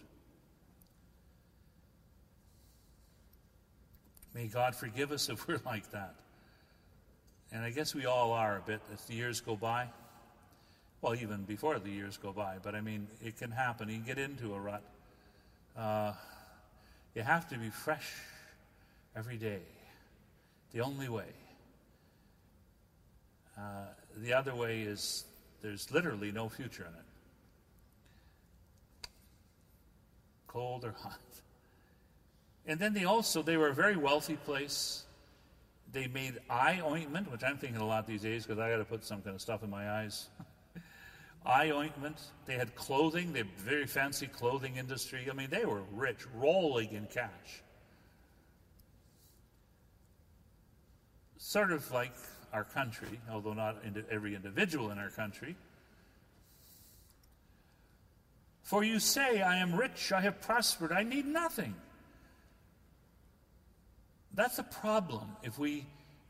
[4.34, 6.14] May God forgive us if we're like that.
[7.52, 9.88] And I guess we all are a bit as the years go by.
[11.02, 13.90] Well, even before the years go by, but I mean, it can happen.
[13.90, 14.82] You get into a rut.
[15.76, 16.14] Uh,
[17.14, 18.10] you have to be fresh
[19.14, 19.60] every day.
[20.72, 21.26] The only way.
[23.56, 23.86] Uh,
[24.16, 25.24] the other way is
[25.62, 27.06] there's literally no future in it.
[30.46, 31.20] Cold or hot.
[32.66, 35.04] And then they also, they were a very wealthy place.
[35.92, 38.84] They made eye ointment, which I'm thinking a lot these days because I got to
[38.84, 40.28] put some kind of stuff in my eyes.
[41.46, 42.20] eye ointment.
[42.46, 43.32] They had clothing.
[43.32, 45.28] They had very fancy clothing industry.
[45.30, 47.62] I mean, they were rich, rolling in cash.
[51.36, 52.12] Sort of like
[52.54, 53.76] our country, although not
[54.10, 55.56] every individual in our country.
[58.62, 61.74] For you say, I am rich, I have prospered, I need nothing.
[64.32, 65.84] That's a problem if we,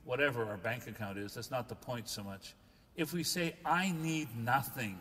[0.05, 2.55] whatever our bank account is, that's not the point so much.
[2.97, 4.99] If we say, I need nothing,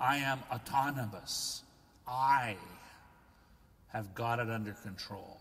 [0.00, 1.62] I am autonomous,
[2.06, 2.56] I
[3.88, 5.40] have got it under control.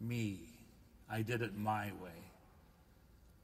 [0.00, 0.40] Me,
[1.10, 2.27] I did it my way.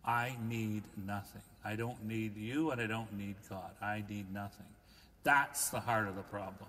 [0.07, 1.43] I need nothing.
[1.65, 3.71] I don't need you and I don't need God.
[3.81, 4.67] I need nothing.
[5.23, 6.69] That's the heart of the problem.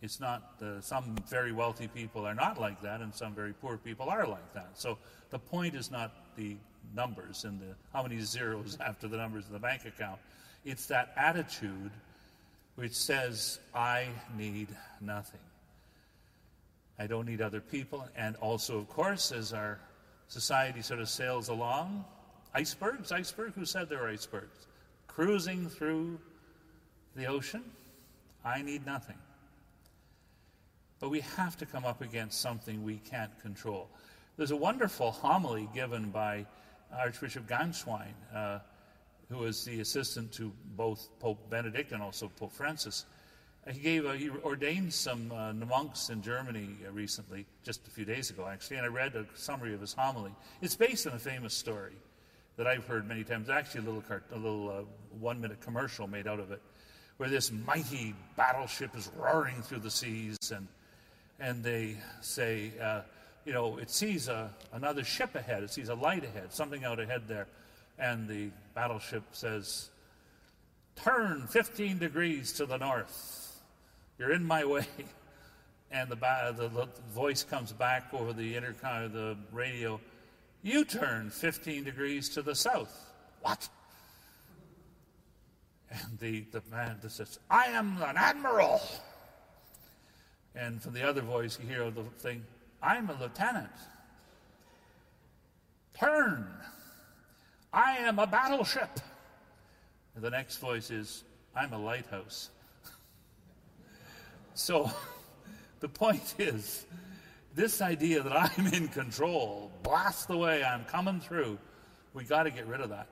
[0.00, 3.76] It's not the, some very wealthy people are not like that, and some very poor
[3.76, 4.68] people are like that.
[4.74, 4.96] So
[5.30, 6.56] the point is not the
[6.94, 10.20] numbers and the how many zeros after the numbers in the bank account.
[10.64, 11.90] It's that attitude
[12.76, 14.68] which says, I need
[15.00, 15.40] nothing.
[16.96, 18.06] I don't need other people.
[18.16, 19.80] And also, of course, as our
[20.28, 22.04] society sort of sails along,
[22.54, 23.12] Icebergs?
[23.12, 23.52] Iceberg?
[23.54, 24.66] Who said there were icebergs?
[25.06, 26.18] Cruising through
[27.14, 27.62] the ocean?
[28.44, 29.18] I need nothing.
[31.00, 33.88] But we have to come up against something we can't control.
[34.36, 36.46] There's a wonderful homily given by
[36.96, 38.58] Archbishop Ganswein, uh,
[39.28, 43.04] who was the assistant to both Pope Benedict and also Pope Francis.
[43.70, 48.04] He gave a, he ordained some uh, monks in Germany uh, recently, just a few
[48.04, 50.32] days ago actually, and I read a summary of his homily.
[50.62, 51.92] It's based on a famous story
[52.58, 53.48] that I've heard many times.
[53.48, 54.82] Actually, a little, cart, a little uh,
[55.18, 56.60] one minute commercial made out of it,
[57.16, 60.66] where this mighty battleship is roaring through the seas, and,
[61.38, 63.02] and they say, uh,
[63.46, 66.98] you know, it sees a, another ship ahead, it sees a light ahead, something out
[66.98, 67.46] ahead there.
[67.96, 69.90] And the battleship says,
[70.96, 73.62] Turn 15 degrees to the north.
[74.18, 74.86] You're in my way.
[75.90, 79.98] And the, the, the voice comes back over the intercom, the radio
[80.62, 82.94] you turn 15 degrees to the south.
[83.42, 83.68] What?
[85.90, 88.80] And the, the man says, I am an admiral.
[90.54, 92.44] And from the other voice, you hear the thing,
[92.82, 93.70] I'm a lieutenant.
[95.98, 96.46] Turn.
[97.72, 99.00] I am a battleship.
[100.14, 102.50] And the next voice is, I'm a lighthouse.
[104.54, 104.90] so
[105.80, 106.84] the point is,
[107.58, 111.58] this idea that I'm in control, blast the way, I'm coming through,
[112.14, 113.08] we got to get rid of that.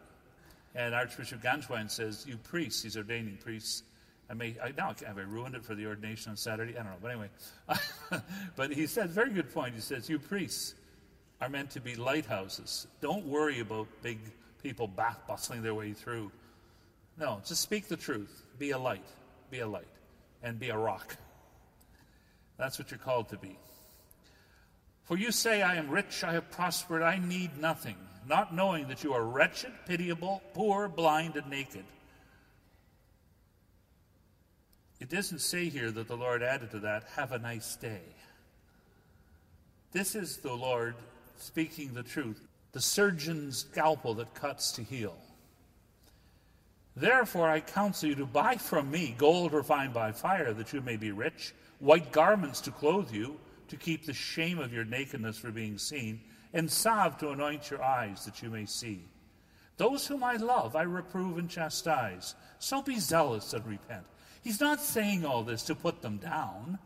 [0.74, 3.82] And Archbishop Ganswein says, You priests, he's ordaining priests.
[4.30, 6.72] I may, I, now have I ruined it for the ordination on Saturday?
[6.72, 8.22] I don't know, but anyway.
[8.56, 9.74] but he said, very good point.
[9.74, 10.74] He says, You priests
[11.40, 12.86] are meant to be lighthouses.
[13.00, 14.18] Don't worry about big
[14.62, 16.30] people back bustling their way through.
[17.18, 18.44] No, just speak the truth.
[18.58, 19.06] Be a light.
[19.50, 19.88] Be a light.
[20.42, 21.16] And be a rock.
[22.58, 23.56] That's what you're called to be.
[25.06, 27.96] For you say, I am rich, I have prospered, I need nothing,
[28.28, 31.84] not knowing that you are wretched, pitiable, poor, blind, and naked.
[34.98, 38.00] It doesn't say here that the Lord added to that, have a nice day.
[39.92, 40.96] This is the Lord
[41.36, 42.40] speaking the truth,
[42.72, 45.16] the surgeon's scalpel that cuts to heal.
[46.96, 50.96] Therefore, I counsel you to buy from me gold refined by fire, that you may
[50.96, 53.38] be rich, white garments to clothe you,
[53.68, 56.20] to keep the shame of your nakedness from being seen,
[56.52, 59.04] and salve to anoint your eyes, that you may see.
[59.76, 62.34] Those whom I love, I reprove and chastise.
[62.58, 64.04] So be zealous and repent.
[64.42, 66.78] He's not saying all this to put them down.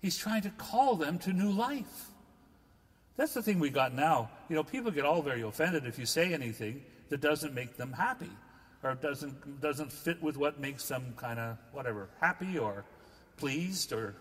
[0.00, 2.10] He's trying to call them to new life.
[3.16, 4.30] That's the thing we got now.
[4.48, 7.92] You know, people get all very offended if you say anything that doesn't make them
[7.92, 8.30] happy
[8.82, 12.84] or doesn't, doesn't fit with what makes them kind of, whatever, happy or
[13.36, 14.16] pleased or,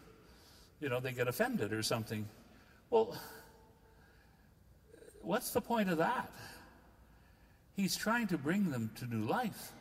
[0.82, 2.28] you know, they get offended or something.
[2.90, 3.16] Well,
[5.22, 6.32] what's the point of that?
[7.76, 9.72] He's trying to bring them to new life.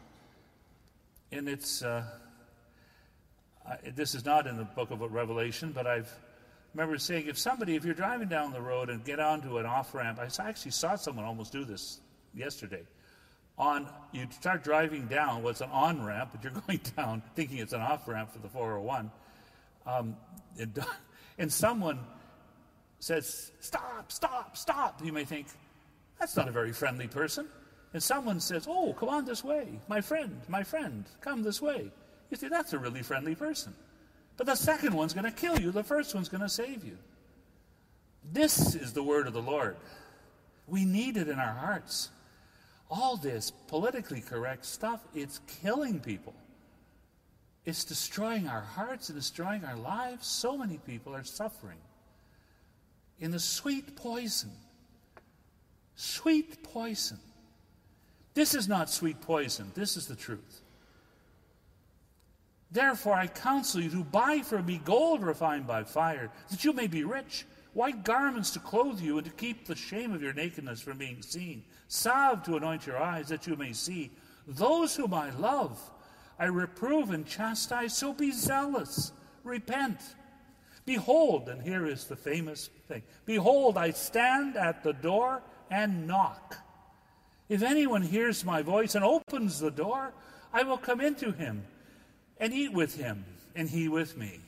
[1.33, 2.05] And it's, uh,
[3.67, 6.13] I, this is not in the book of Revelation, but I've
[6.75, 9.95] remember saying if somebody, if you're driving down the road and get onto an off
[9.95, 12.01] ramp, I actually saw someone almost do this
[12.35, 12.83] yesterday
[13.59, 17.73] on you start driving down what's an on ramp, but you're going down thinking it's
[17.73, 19.11] an off ramp for the 401,
[19.87, 20.17] um,
[20.59, 20.85] and,
[21.39, 22.01] and someone
[22.99, 24.13] says, "Stop!
[24.13, 24.57] Stop!
[24.57, 25.47] Stop!" You may think
[26.19, 27.47] that's not a very friendly person.
[27.93, 31.91] And someone says, "Oh, come on this way, my friend, my friend, come this way."
[32.31, 33.75] You see, that's a really friendly person.
[34.37, 35.73] But the second one's going to kill you.
[35.73, 36.97] The first one's going to save you.
[38.33, 39.77] This is the word of the Lord.
[40.69, 42.11] We need it in our hearts
[42.91, 46.35] all this politically correct stuff, it's killing people.
[47.65, 50.27] It's destroying our hearts and destroying our lives.
[50.27, 51.79] So many people are suffering.
[53.19, 54.51] In the sweet poison.
[55.95, 57.19] Sweet poison.
[58.33, 59.71] This is not sweet poison.
[59.75, 60.63] This is the truth.
[62.73, 66.87] Therefore, I counsel you to buy for me gold refined by fire, that you may
[66.87, 70.81] be rich, white garments to clothe you, and to keep the shame of your nakedness
[70.81, 74.13] from being seen, salve to anoint your eyes, that you may see.
[74.47, 75.79] Those whom I love,
[76.41, 79.13] I reprove and chastise, so be zealous,
[79.45, 80.01] repent.
[80.87, 86.57] Behold, and here is the famous thing Behold, I stand at the door and knock.
[87.51, 90.15] If anyone hears my voice and opens the door,
[90.53, 91.65] I will come into him
[92.39, 93.25] and eat with him,
[93.55, 94.41] and he with me.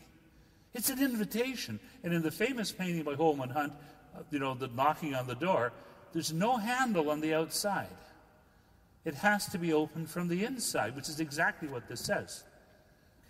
[0.72, 1.78] It's an invitation.
[2.02, 3.74] And in the famous painting by Holman Hunt,
[4.16, 5.72] uh, you know, the knocking on the door,
[6.12, 7.88] there's no handle on the outside.
[9.04, 12.44] It has to be opened from the inside, which is exactly what this says.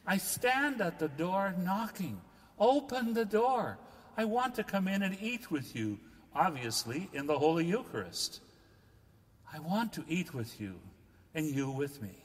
[0.06, 2.20] I stand at the door knocking.
[2.58, 3.78] Open the door.
[4.16, 5.98] I want to come in and eat with you,
[6.34, 8.40] obviously, in the Holy Eucharist.
[9.52, 10.74] I want to eat with you
[11.34, 12.22] and you with me.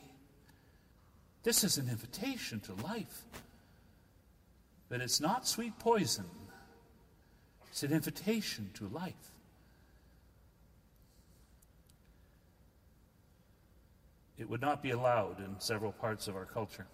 [1.43, 3.23] This is an invitation to life.
[4.89, 6.25] But it's not sweet poison,
[7.69, 9.31] it's an invitation to life.
[14.37, 16.85] It would not be allowed in several parts of our culture.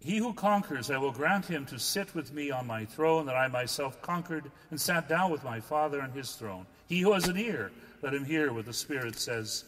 [0.00, 3.36] He who conquers, I will grant him to sit with me on my throne, that
[3.36, 6.66] I myself conquered and sat down with my Father on his throne.
[6.88, 7.70] He who has an ear,
[8.02, 9.64] let him hear what the Spirit says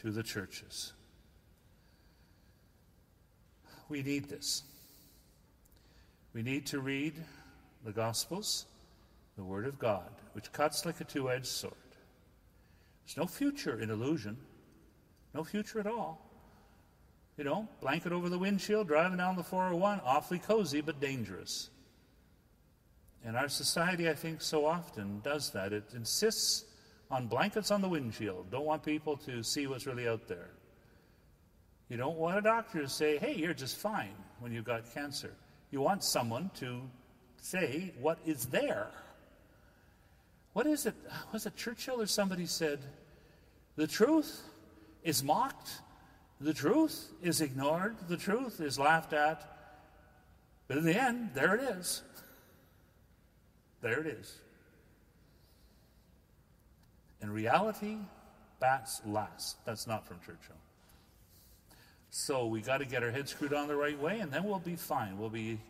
[0.00, 0.92] to the churches.
[3.88, 4.62] We need this.
[6.32, 7.14] We need to read
[7.84, 8.66] the Gospels,
[9.36, 11.74] the Word of God, which cuts like a two edged sword.
[13.04, 14.36] There's no future in illusion,
[15.34, 16.20] no future at all.
[17.36, 21.70] You know, blanket over the windshield, driving down the 401, awfully cozy but dangerous.
[23.24, 25.72] And our society, I think, so often does that.
[25.72, 26.64] It insists
[27.10, 28.50] on blankets on the windshield.
[28.50, 30.50] Don't want people to see what's really out there.
[31.88, 35.32] You don't want a doctor to say, hey, you're just fine when you've got cancer.
[35.70, 36.80] You want someone to
[37.40, 38.88] say what is there.
[40.52, 40.94] What is it?
[41.32, 42.78] Was it Churchill or somebody said,
[43.76, 44.42] the truth
[45.04, 45.70] is mocked,
[46.40, 49.46] the truth is ignored, the truth is laughed at,
[50.66, 52.02] but in the end, there it is.
[53.82, 54.34] There it is.
[57.20, 57.98] In reality,
[58.60, 59.62] bats last.
[59.64, 60.56] That's not from Churchill.
[62.10, 64.58] So we got to get our heads screwed on the right way, and then we'll
[64.58, 65.18] be fine.
[65.18, 65.60] We'll be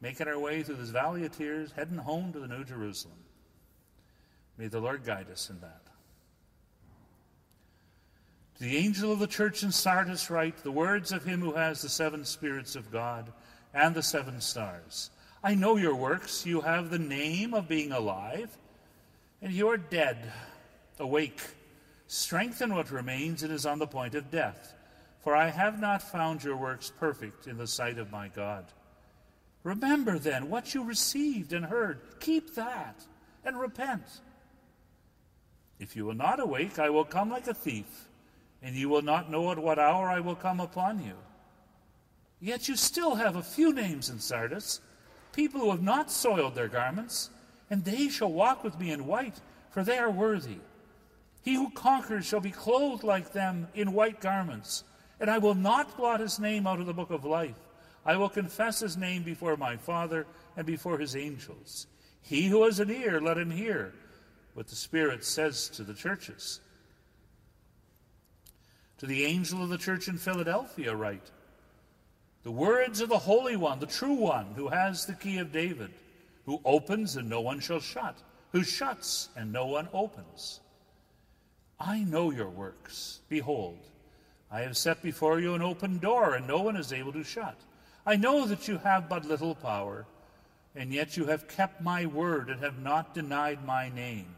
[0.00, 3.18] making our way through this valley of tears, heading home to the New Jerusalem.
[4.58, 5.82] May the Lord guide us in that.
[8.62, 11.88] The angel of the church in Sardis write the words of him who has the
[11.88, 13.32] seven spirits of God
[13.74, 15.10] and the seven stars.
[15.42, 16.46] I know your works.
[16.46, 18.56] You have the name of being alive,
[19.42, 20.16] and you are dead.
[21.00, 21.40] Awake.
[22.06, 24.74] Strengthen what remains and is on the point of death.
[25.24, 28.66] For I have not found your works perfect in the sight of my God.
[29.64, 31.98] Remember then what you received and heard.
[32.20, 33.04] Keep that
[33.44, 34.20] and repent.
[35.80, 38.08] If you will not awake, I will come like a thief,
[38.62, 41.14] and you will not know at what hour I will come upon you.
[42.40, 44.80] Yet you still have a few names in Sardis,
[45.32, 47.30] people who have not soiled their garments,
[47.70, 49.40] and they shall walk with me in white,
[49.70, 50.58] for they are worthy.
[51.42, 54.84] He who conquers shall be clothed like them in white garments,
[55.20, 57.58] and I will not blot his name out of the book of life.
[58.04, 61.86] I will confess his name before my Father and before his angels.
[62.22, 63.92] He who has an ear, let him hear
[64.54, 66.60] what the Spirit says to the churches.
[69.02, 71.28] To the angel of the church in Philadelphia, write
[72.44, 75.90] The words of the Holy One, the true One, who has the key of David,
[76.46, 78.16] who opens and no one shall shut,
[78.52, 80.60] who shuts and no one opens.
[81.80, 83.18] I know your works.
[83.28, 83.80] Behold,
[84.52, 87.58] I have set before you an open door, and no one is able to shut.
[88.06, 90.06] I know that you have but little power,
[90.76, 94.32] and yet you have kept my word and have not denied my name.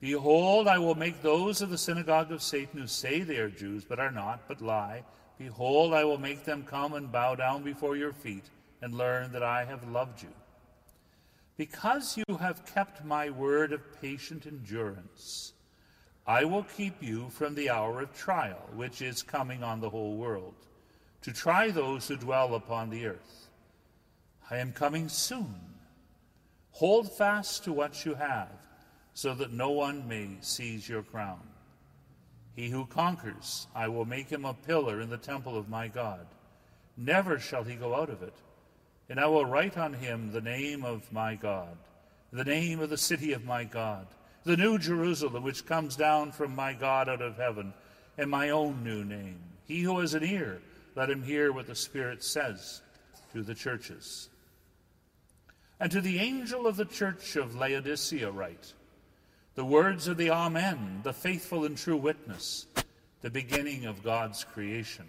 [0.00, 3.84] Behold, I will make those of the synagogue of Satan who say they are Jews,
[3.84, 5.02] but are not, but lie.
[5.38, 8.44] Behold, I will make them come and bow down before your feet
[8.82, 10.32] and learn that I have loved you.
[11.56, 15.54] Because you have kept my word of patient endurance,
[16.26, 20.16] I will keep you from the hour of trial, which is coming on the whole
[20.16, 20.54] world,
[21.22, 23.48] to try those who dwell upon the earth.
[24.50, 25.54] I am coming soon.
[26.72, 28.65] Hold fast to what you have
[29.16, 31.40] so that no one may seize your crown.
[32.54, 36.26] He who conquers, I will make him a pillar in the temple of my God.
[36.98, 38.34] Never shall he go out of it.
[39.08, 41.78] And I will write on him the name of my God,
[42.30, 44.06] the name of the city of my God,
[44.44, 47.72] the new Jerusalem which comes down from my God out of heaven,
[48.18, 49.40] and my own new name.
[49.64, 50.60] He who has an ear,
[50.94, 52.82] let him hear what the Spirit says
[53.32, 54.28] to the churches.
[55.80, 58.74] And to the angel of the church of Laodicea write,
[59.56, 62.66] the words of the Amen, the faithful and true witness,
[63.22, 65.06] the beginning of God's creation.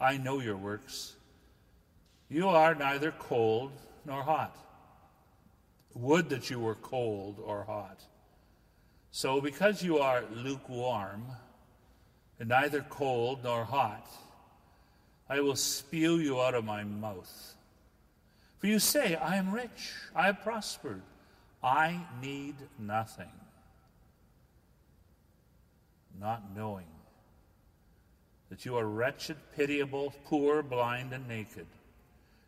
[0.00, 1.16] I know your works.
[2.28, 3.72] You are neither cold
[4.06, 4.56] nor hot.
[5.94, 8.00] Would that you were cold or hot.
[9.10, 11.24] So, because you are lukewarm,
[12.38, 14.06] and neither cold nor hot,
[15.28, 17.54] I will spew you out of my mouth.
[18.58, 21.02] For you say, I am rich, I have prospered.
[21.62, 23.30] I need nothing.
[26.18, 26.86] Not knowing
[28.50, 31.66] that you are wretched, pitiable, poor, blind, and naked.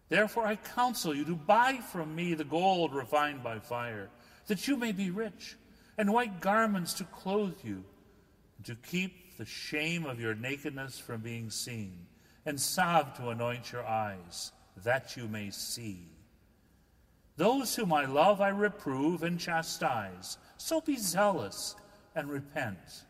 [0.08, 4.10] Therefore, I counsel you to buy from me the gold refined by fire,
[4.46, 5.56] that you may be rich,
[5.96, 7.84] and white garments to clothe you,
[8.58, 12.06] and to keep the shame of your nakedness from being seen,
[12.44, 14.52] and salve to anoint your eyes,
[14.82, 16.11] that you may see.
[17.36, 20.38] Those whom I love I reprove and chastise.
[20.56, 21.74] So be zealous
[22.14, 23.04] and repent.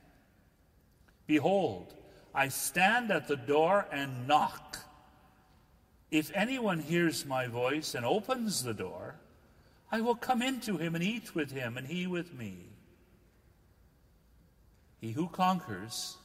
[1.26, 1.94] Behold,
[2.34, 4.78] I stand at the door and knock.
[6.10, 9.16] If anyone hears my voice and opens the door,
[9.90, 12.56] I will come into him and eat with him, and he with me.
[15.00, 16.16] He who conquers,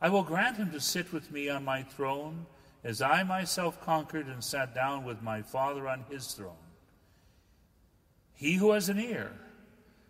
[0.00, 2.46] I will grant him to sit with me on my throne
[2.84, 6.52] as I myself conquered and sat down with my Father on his throne.
[8.34, 9.32] He who has an ear,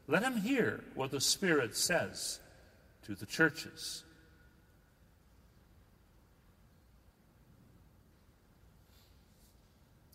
[0.07, 2.41] let him hear what the Spirit says
[3.05, 4.05] to the churches.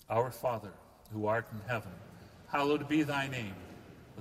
[0.09, 0.73] Our Father,
[1.11, 1.91] who art in heaven,
[2.47, 3.55] hallowed be thy name.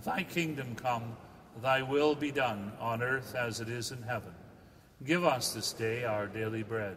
[0.04, 1.16] Thy kingdom come,
[1.60, 4.32] thy will be done on earth as it is in heaven.
[5.04, 6.96] Give us this day our daily bread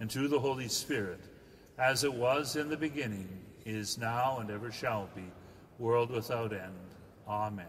[0.00, 1.20] and to the Holy Spirit,
[1.78, 3.28] as it was in the beginning,
[3.64, 5.24] is now, and ever shall be,
[5.78, 6.72] world without end.
[7.28, 7.66] Amen.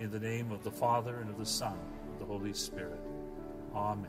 [0.00, 3.00] In the name of the Father, and of the Son, and of the Holy Spirit.
[3.74, 4.06] Amen.